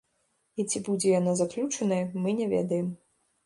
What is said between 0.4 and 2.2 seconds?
І ці будзе яна заключаная,